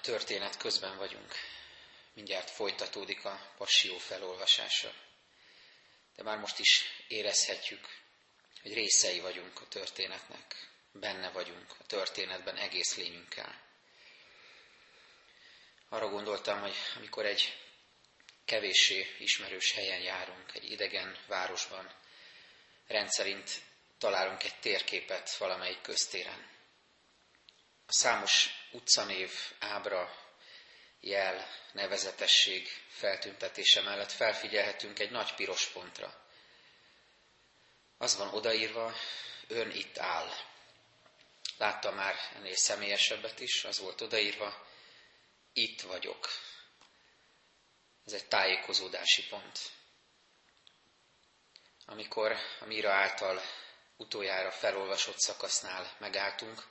[0.00, 1.34] történet közben vagyunk.
[2.12, 4.92] Mindjárt folytatódik a passió felolvasása.
[6.16, 7.88] De már most is érezhetjük,
[8.62, 10.68] hogy részei vagyunk a történetnek.
[10.92, 13.68] Benne vagyunk a történetben egész lényünkkel.
[15.88, 17.58] Arra gondoltam, hogy amikor egy
[18.44, 21.94] kevéssé ismerős helyen járunk, egy idegen városban,
[22.86, 23.50] rendszerint
[23.98, 26.48] találunk egy térképet valamelyik köztéren.
[27.86, 30.16] A számos utcanév, ábra,
[31.00, 36.24] jel, nevezetesség feltüntetése mellett felfigyelhetünk egy nagy piros pontra.
[37.98, 38.94] Az van odaírva,
[39.48, 40.28] ön itt áll.
[41.56, 44.66] Láttam már ennél személyesebbet is, az volt odaírva,
[45.52, 46.28] itt vagyok.
[48.04, 49.58] Ez egy tájékozódási pont.
[51.86, 53.42] Amikor a Mira által
[53.96, 56.66] utoljára felolvasott szakasznál megálltunk,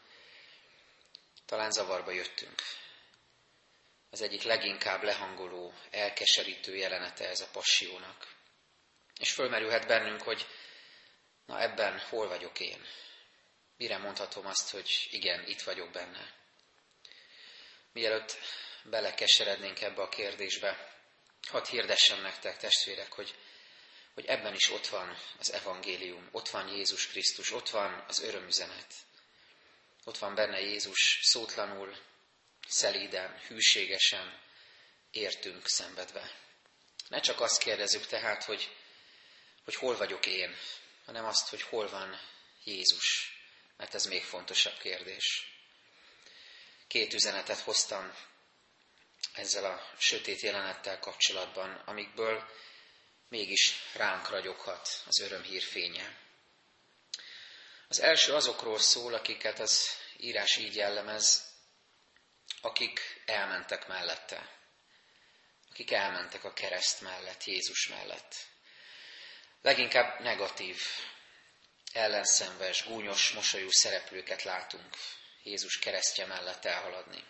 [1.49, 2.61] talán zavarba jöttünk.
[4.09, 8.35] Az egyik leginkább lehangoló, elkeserítő jelenete ez a passiónak.
[9.19, 10.47] És fölmerülhet bennünk, hogy
[11.45, 12.85] na ebben hol vagyok én?
[13.77, 16.33] Mire mondhatom azt, hogy igen, itt vagyok benne?
[17.93, 18.37] Mielőtt
[18.83, 20.93] belekeserednénk ebbe a kérdésbe,
[21.47, 23.35] hadd hirdessem nektek, testvérek, hogy,
[24.13, 28.93] hogy ebben is ott van az evangélium, ott van Jézus Krisztus, ott van az örömüzenet.
[30.03, 31.97] Ott van benne Jézus szótlanul,
[32.67, 34.41] szelíden, hűségesen,
[35.11, 36.31] értünk szenvedve.
[37.07, 38.75] Ne csak azt kérdezzük tehát, hogy,
[39.63, 40.55] hogy hol vagyok én,
[41.05, 42.19] hanem azt, hogy hol van
[42.63, 43.37] Jézus,
[43.77, 45.57] mert ez még fontosabb kérdés.
[46.87, 48.13] Két üzenetet hoztam
[49.33, 52.49] ezzel a sötét jelenettel kapcsolatban, amikből
[53.29, 56.17] mégis ránk ragyoghat az örömhír fénye.
[57.91, 61.47] Az első azokról szól, akiket az írás így jellemez,
[62.61, 64.57] akik elmentek mellette,
[65.69, 68.35] akik elmentek a kereszt mellett, Jézus mellett.
[69.61, 70.81] Leginkább negatív,
[71.93, 74.95] ellenszenves, gúnyos, mosolyú szereplőket látunk
[75.43, 77.23] Jézus keresztje mellett elhaladni.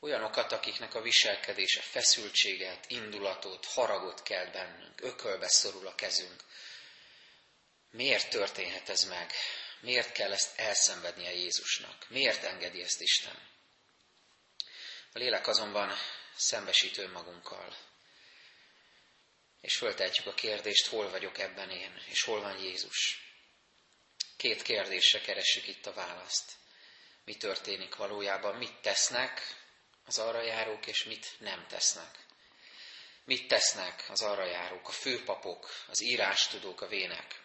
[0.00, 6.44] Olyanokat, akiknek a viselkedése feszültséget, indulatot, haragot kell bennünk, ökölbe szorul a kezünk.
[7.94, 9.32] Miért történhet ez meg?
[9.80, 12.08] Miért kell ezt elszenvednie Jézusnak?
[12.08, 13.48] Miért engedi ezt Isten?
[15.12, 15.92] A lélek azonban
[16.36, 17.76] szembesít önmagunkkal.
[19.60, 23.18] És föltehetjük a kérdést, hol vagyok ebben én, és hol van Jézus.
[24.36, 26.52] Két kérdésre keressük itt a választ.
[27.24, 29.56] Mi történik valójában, mit tesznek
[30.04, 32.18] az arra járók, és mit nem tesznek.
[33.24, 37.42] Mit tesznek az arra járók, a főpapok, az írástudók, a vének?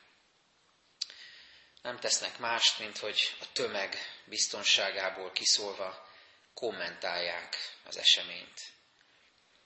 [1.81, 6.09] Nem tesznek mást, mint hogy a tömeg biztonságából kiszólva
[6.53, 8.61] kommentálják az eseményt.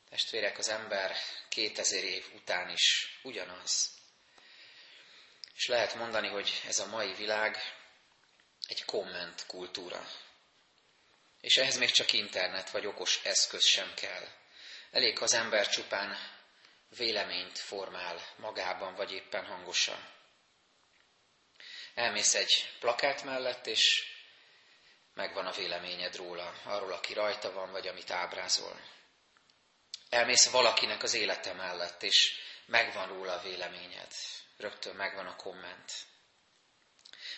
[0.09, 1.16] Testvérek, az ember
[1.50, 3.90] 2000 év után is ugyanaz.
[5.56, 7.57] És lehet mondani, hogy ez a mai világ
[8.68, 10.07] egy komment kultúra.
[11.41, 14.28] És ehhez még csak internet vagy okos eszköz sem kell.
[14.91, 16.18] Elég, ha az ember csupán
[16.97, 20.09] véleményt formál magában, vagy éppen hangosan.
[21.94, 24.12] Elmész egy plakát mellett, és
[25.14, 28.80] megvan a véleményed róla, arról, aki rajta van, vagy amit ábrázol.
[30.09, 32.34] Elmész valakinek az élete mellett, és
[32.66, 34.12] megvan róla a véleményed.
[34.58, 35.92] Rögtön megvan a komment.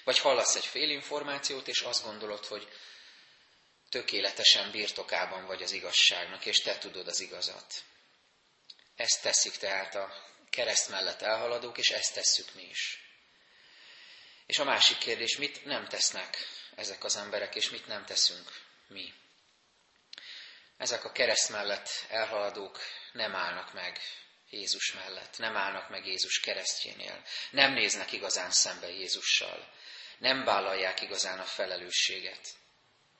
[0.04, 2.68] Vagy hallasz egy félinformációt, és azt gondolod, hogy
[3.90, 7.84] tökéletesen birtokában vagy az igazságnak, és te tudod az igazat.
[8.96, 10.14] Ezt teszik tehát a
[10.50, 13.05] kereszt mellett elhaladók, és ezt tesszük mi is.
[14.46, 16.38] És a másik kérdés, mit nem tesznek
[16.76, 18.52] ezek az emberek, és mit nem teszünk
[18.88, 19.14] mi.
[20.78, 22.80] Ezek a kereszt mellett elhaladók
[23.12, 24.00] nem állnak meg
[24.50, 29.74] Jézus mellett, nem állnak meg Jézus keresztjénél, nem néznek igazán szembe Jézussal,
[30.18, 32.48] nem vállalják igazán a felelősséget.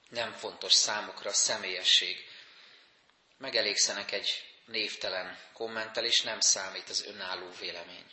[0.10, 2.26] Nem fontos számukra a személyesség.
[3.38, 8.06] Megelégszenek egy névtelen kommentel, és nem számít az önálló vélemény.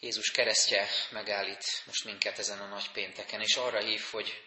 [0.00, 4.42] Jézus keresztje megállít most minket ezen a nagy pénteken, és arra hív, hogy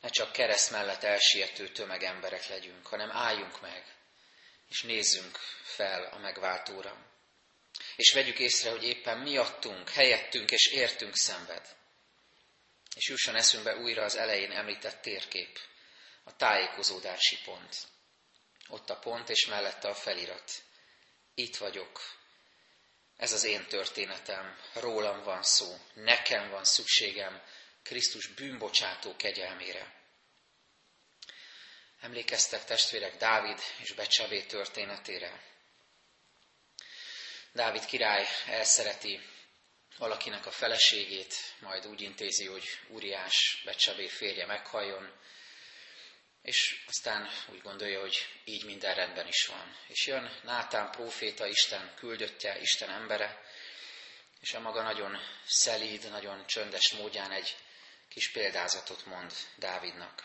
[0.00, 3.96] ne csak kereszt mellett elsiető tömegemberek legyünk, hanem álljunk meg,
[4.68, 7.14] és nézzünk fel a megváltóra.
[7.96, 11.76] És vegyük észre, hogy éppen miattunk, helyettünk és értünk szenved.
[12.94, 15.58] És jusson eszünkbe újra az elején említett térkép,
[16.24, 17.76] a tájékozódási pont.
[18.68, 20.50] Ott a pont, és mellette a felirat.
[21.34, 22.00] Itt vagyok,
[23.16, 27.42] ez az én történetem, rólam van szó, nekem van szükségem
[27.82, 29.94] Krisztus bűnbocsátó kegyelmére.
[32.00, 35.42] Emlékeztek testvérek Dávid és Becsebé történetére.
[37.52, 39.20] Dávid király elszereti
[39.98, 45.12] valakinek a feleségét, majd úgy intézi, hogy Úriás Becsebé férje meghalljon,
[46.46, 49.76] és aztán úgy gondolja, hogy így minden rendben is van.
[49.86, 53.42] És jön Nátán próféta, Isten küldöttje, Isten embere,
[54.40, 57.56] és a maga nagyon szelíd, nagyon csöndes módján egy
[58.08, 60.24] kis példázatot mond Dávidnak.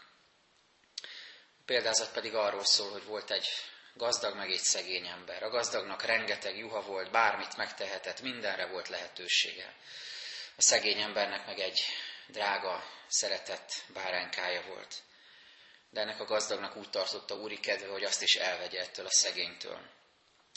[1.60, 3.48] A példázat pedig arról szól, hogy volt egy
[3.94, 5.44] gazdag meg egy szegény ember.
[5.44, 9.76] A gazdagnak rengeteg juha volt, bármit megtehetett, mindenre volt lehetősége.
[10.56, 11.82] A szegény embernek meg egy
[12.28, 15.04] drága, szeretett báránkája volt.
[15.92, 19.90] De ennek a gazdagnak úgy tartotta úri kedve, hogy azt is elvegye ettől a szegénytől.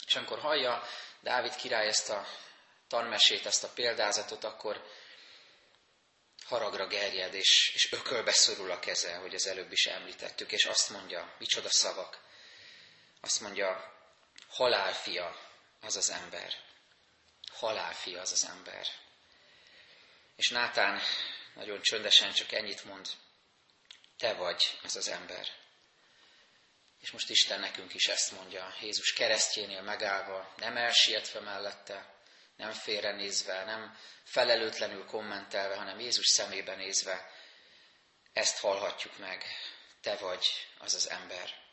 [0.07, 0.83] És amikor hallja
[1.21, 2.27] Dávid király ezt a
[2.87, 4.85] tanmesét, ezt a példázatot, akkor
[6.45, 10.89] haragra gerjed, és, és ökölbe szorul a keze, hogy az előbb is említettük, és azt
[10.89, 12.19] mondja, micsoda szavak.
[13.21, 13.93] Azt mondja,
[14.47, 15.39] halálfia
[15.81, 16.53] az az ember.
[17.51, 18.87] Halálfia az az ember.
[20.35, 20.99] És Nátán
[21.53, 23.07] nagyon csöndesen csak ennyit mond,
[24.17, 25.47] te vagy az az ember.
[26.99, 32.13] És most Isten nekünk is ezt mondja, Jézus keresztjénél megállva, nem elsietve mellette,
[32.55, 37.31] nem félrenézve, nem felelőtlenül kommentelve, hanem Jézus szemébe nézve,
[38.33, 39.45] ezt hallhatjuk meg,
[40.01, 40.45] te vagy
[40.77, 41.63] az az ember.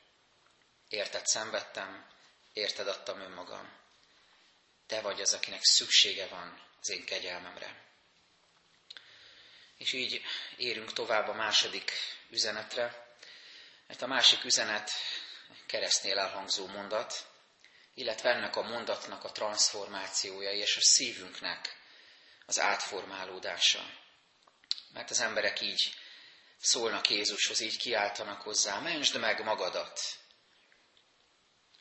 [0.88, 2.06] Érted szenvedtem,
[2.52, 3.80] érted adtam önmagam.
[4.86, 7.91] Te vagy az, akinek szüksége van az én kegyelmemre.
[9.82, 10.22] És így
[10.56, 11.92] érünk tovább a második
[12.30, 13.14] üzenetre,
[13.86, 14.90] mert a másik üzenet
[15.66, 17.26] keresztnél elhangzó mondat,
[17.94, 21.76] illetve ennek a mondatnak a transformációja és a szívünknek
[22.46, 23.90] az átformálódása.
[24.92, 25.94] Mert az emberek így
[26.58, 30.00] szólnak Jézushoz, így kiáltanak hozzá, mentsd meg magadat,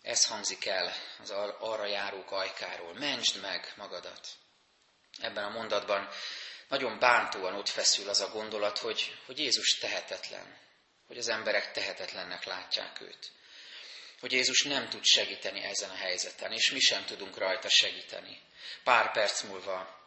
[0.01, 2.93] ez hangzik el az arra járók ajkáról.
[2.93, 4.27] Mentsd meg magadat.
[5.19, 6.09] Ebben a mondatban
[6.71, 10.57] nagyon bántóan ott feszül az a gondolat, hogy, hogy Jézus tehetetlen,
[11.07, 13.31] hogy az emberek tehetetlennek látják őt.
[14.19, 18.41] Hogy Jézus nem tud segíteni ezen a helyzeten, és mi sem tudunk rajta segíteni.
[18.83, 19.99] Pár perc múlva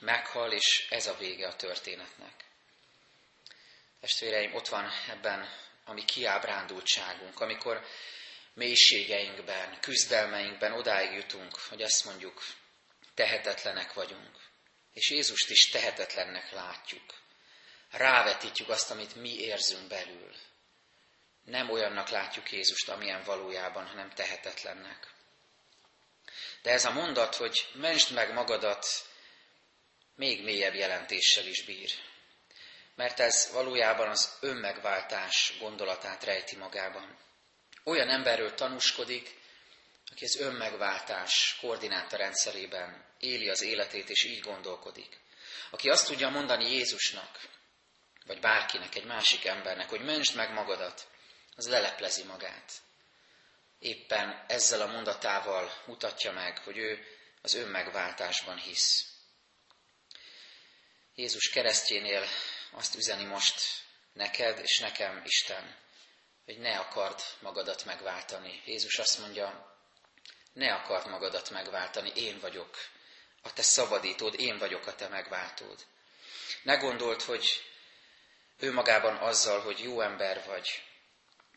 [0.00, 2.44] meghal, és ez a vége a történetnek.
[4.00, 5.48] Testvéreim, ott van ebben
[5.84, 7.86] a mi kiábrándultságunk, amikor
[8.54, 12.44] mélységeinkben, küzdelmeinkben odáig jutunk, hogy azt mondjuk,
[13.14, 14.51] tehetetlenek vagyunk.
[14.92, 17.14] És Jézust is tehetetlennek látjuk.
[17.90, 20.34] Rávetítjük azt, amit mi érzünk belül.
[21.44, 25.12] Nem olyannak látjuk Jézust, amilyen valójában, hanem tehetetlennek.
[26.62, 28.86] De ez a mondat, hogy mentsd meg magadat,
[30.14, 31.90] még mélyebb jelentéssel is bír.
[32.94, 37.18] Mert ez valójában az önmegváltás gondolatát rejti magában.
[37.84, 39.40] Olyan emberről tanúskodik,
[40.12, 45.20] aki az önmegváltás koordináta rendszerében éli az életét, és így gondolkodik.
[45.70, 47.40] Aki azt tudja mondani Jézusnak,
[48.26, 51.06] vagy bárkinek, egy másik embernek, hogy mentsd meg magadat,
[51.56, 52.72] az leleplezi magát.
[53.78, 57.06] Éppen ezzel a mondatával mutatja meg, hogy ő
[57.42, 59.06] az önmegváltásban hisz.
[61.14, 62.26] Jézus keresztjénél
[62.70, 63.60] azt üzeni most
[64.12, 65.76] neked és nekem Isten,
[66.44, 68.62] hogy ne akard magadat megváltani.
[68.64, 69.71] Jézus azt mondja,
[70.52, 72.76] ne akard magadat megváltani, én vagyok
[73.42, 75.86] a te szabadítód, én vagyok a te megváltód.
[76.62, 77.46] Ne gondold, hogy
[78.58, 80.82] ő magában azzal, hogy jó ember vagy,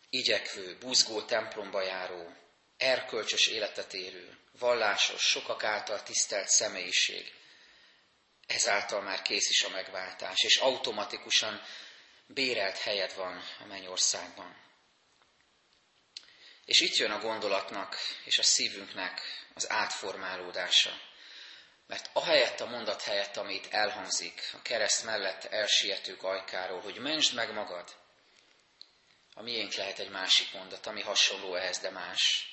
[0.09, 2.35] igyekvő, buzgó templomba járó,
[2.77, 7.33] erkölcsös életet érő, vallásos, sokak által tisztelt személyiség,
[8.47, 11.61] ezáltal már kész is a megváltás, és automatikusan
[12.27, 14.64] bérelt helyed van a mennyországban.
[16.65, 19.21] És itt jön a gondolatnak és a szívünknek
[19.53, 20.99] az átformálódása.
[21.87, 27.53] Mert ahelyett a mondat helyett, amit elhangzik a kereszt mellett elsietők ajkáról, hogy mentsd meg
[27.53, 27.95] magad,
[29.37, 32.49] a miénk lehet egy másik mondat, ami hasonló ehhez, de más.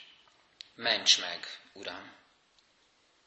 [0.74, 2.16] Ments meg, Uram!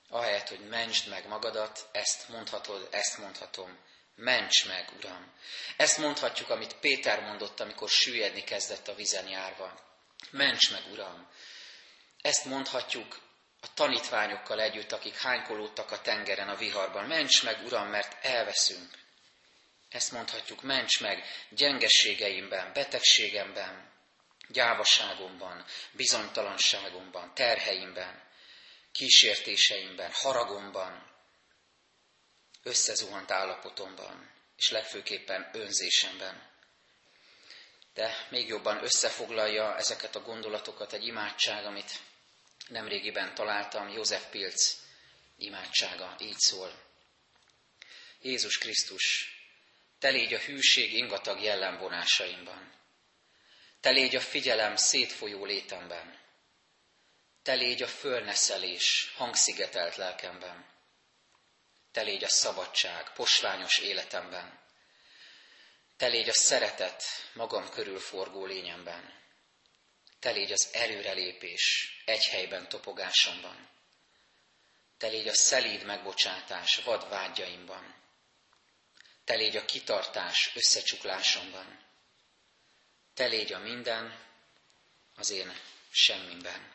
[0.10, 3.80] Ahelyett, hogy mentsd meg magadat, ezt mondhatod, ezt mondhatom.
[4.16, 5.34] Ments meg, Uram!
[5.78, 9.80] Ezt mondhatjuk, amit Péter mondott, amikor süllyedni kezdett a vizen járva.
[10.32, 11.28] Ments meg, Uram!
[12.22, 13.20] Ezt mondhatjuk
[13.62, 17.06] a tanítványokkal együtt, akik hánykolódtak a tengeren, a viharban.
[17.06, 18.90] Ments meg, Uram, mert elveszünk.
[19.90, 23.92] Ezt mondhatjuk, ments meg gyengességeimben, betegségemben,
[24.48, 28.24] gyávaságomban, bizonytalanságomban, terheimben,
[28.92, 31.12] kísértéseimben, haragomban,
[32.64, 36.54] összezuhant állapotomban, és legfőképpen önzésemben.
[37.96, 42.00] De még jobban összefoglalja ezeket a gondolatokat egy imádság, amit
[42.68, 44.76] nemrégiben találtam, József Pilc
[45.38, 46.72] imádsága, így szól.
[48.22, 49.36] Jézus Krisztus,
[50.00, 52.74] te légy a hűség ingatag jellemvonásaimban.
[53.80, 56.20] Te légy a figyelem szétfolyó létemben.
[57.44, 60.66] Te légy a fölneszelés hangszigetelt lelkemben.
[61.92, 64.65] Te légy a szabadság poslányos életemben.
[65.98, 69.14] Te légy a szeretet magam körül forgó lényemben.
[70.20, 73.70] Te légy az erőrelépés egy helyben topogásomban.
[74.98, 77.96] Te légy a szelíd megbocsátás vad vágyaimban.
[79.24, 81.80] Te légy a kitartás összecsuklásomban.
[83.14, 84.20] Te légy a minden
[85.16, 85.60] az én
[85.92, 86.75] semmiben.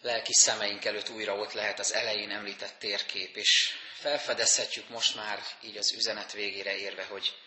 [0.00, 5.76] Lelki szemeink előtt újra ott lehet az elején említett térkép, és felfedezhetjük most már így
[5.76, 7.38] az üzenet végére érve, hogy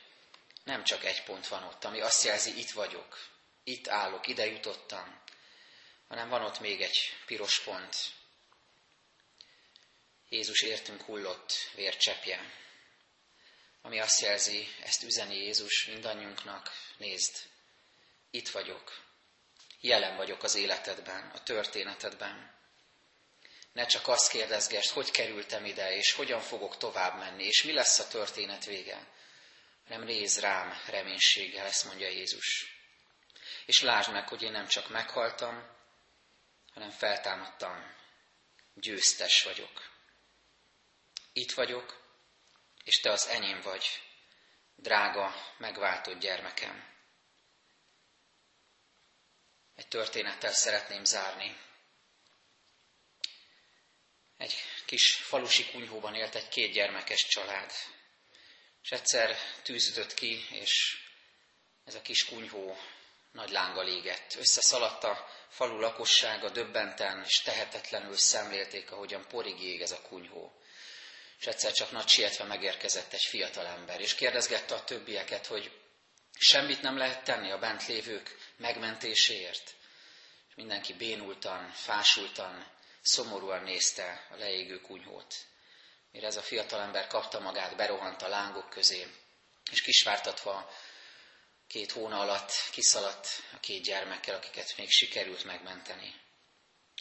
[0.64, 3.20] nem csak egy pont van ott, ami azt jelzi, itt vagyok,
[3.64, 5.22] itt állok, ide jutottam,
[6.08, 7.96] hanem van ott még egy piros pont.
[10.30, 12.52] Jézus értünk hullott vércsepje,
[13.82, 17.36] ami azt jelzi, ezt üzeni Jézus mindannyiunknak, nézd,
[18.32, 19.02] itt vagyok,
[19.84, 22.52] jelen vagyok az életedben, a történetedben.
[23.74, 28.00] Ne csak azt kérdezgest, hogy kerültem ide, és hogyan fogok tovább menni, és mi lesz
[28.00, 29.08] a történet vége,
[29.88, 32.76] hanem nézz rám reménységgel, ezt mondja Jézus.
[33.66, 35.78] És lásd meg, hogy én nem csak meghaltam,
[36.74, 37.96] hanem feltámadtam,
[38.74, 39.90] győztes vagyok.
[41.34, 42.02] Itt vagyok,
[42.84, 43.86] és te az enyém vagy,
[44.76, 46.93] drága, megváltott gyermekem.
[49.84, 51.58] Egy történettel szeretném zárni.
[54.38, 54.54] Egy
[54.86, 57.72] kis falusi kunyhóban élt egy két gyermekes család.
[58.84, 60.98] És egyszer tűzütött ki, és
[61.86, 62.78] ez a kis kunyhó
[63.32, 64.36] nagy lánggal égett.
[64.36, 70.62] Összeszaladt a falu lakossága, döbbenten és tehetetlenül szemlélték, ahogyan porig ég ez a kunyhó.
[71.40, 75.83] És egyszer csak nagy sietve megérkezett egy fiatal ember, és kérdezgette a többieket, hogy
[76.40, 79.76] semmit nem lehet tenni a bent lévők megmentéséért.
[80.50, 82.68] És mindenki bénultan, fásultan,
[83.02, 85.36] szomorúan nézte a leégő kunyhót.
[86.12, 89.08] Mire ez a fiatalember kapta magát, berohant a lángok közé,
[89.72, 90.74] és kisvártatva
[91.68, 96.22] két hóna alatt kiszaladt a két gyermekkel, akiket még sikerült megmenteni.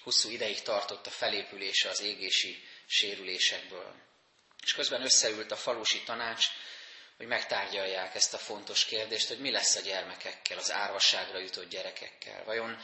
[0.02, 3.94] Hosszú ideig tartott a felépülése az égési sérülésekből.
[4.62, 6.46] És közben összeült a falusi tanács,
[7.22, 12.44] hogy megtárgyalják ezt a fontos kérdést, hogy mi lesz a gyermekekkel, az árvasságra jutott gyerekekkel.
[12.44, 12.78] Vajon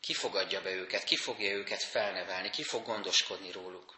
[0.00, 3.94] ki fogadja be őket, ki fogja őket felnevelni, ki fog gondoskodni róluk.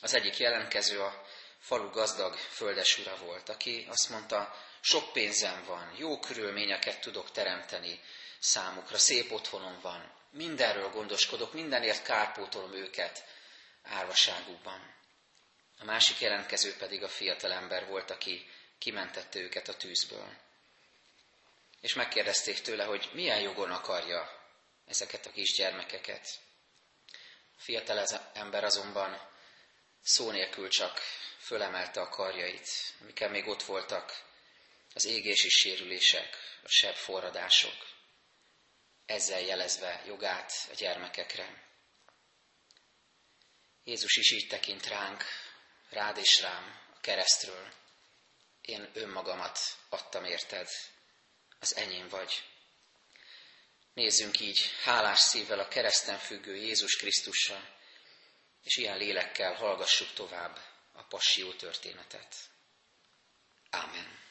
[0.00, 1.26] Az egyik jelentkező a
[1.58, 8.00] falu gazdag földesura volt, aki azt mondta, sok pénzem van, jó körülményeket tudok teremteni
[8.38, 13.24] számukra, szép otthonom van, mindenről gondoskodok, mindenért kárpótolom őket
[13.82, 14.94] árvaságukban.
[15.78, 18.46] A másik jelentkező pedig a fiatalember volt, aki
[18.78, 20.36] kimentette őket a tűzből.
[21.80, 24.42] És megkérdezték tőle, hogy milyen jogon akarja
[24.86, 26.28] ezeket a kisgyermekeket.
[27.56, 29.28] A fiatal ember azonban
[30.02, 31.00] szó nélkül csak
[31.38, 32.68] fölemelte a karjait,
[33.00, 34.26] amikkel még ott voltak
[34.94, 37.86] az égési sérülések, a sebb forradások,
[39.06, 41.66] ezzel jelezve jogát a gyermekekre.
[43.84, 45.24] Jézus is így tekint ránk,
[45.90, 47.72] rád és rám a keresztről.
[48.60, 50.68] Én önmagamat adtam érted,
[51.58, 52.42] az enyém vagy.
[53.94, 57.76] Nézzünk így hálás szívvel a kereszten függő Jézus Krisztussal,
[58.62, 60.58] és ilyen lélekkel hallgassuk tovább
[60.92, 62.34] a passió történetet.
[63.70, 64.27] Amen.